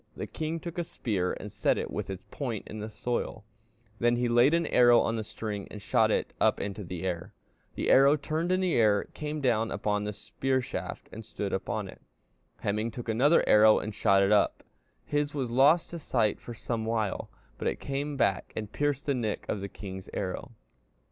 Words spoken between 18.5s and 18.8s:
and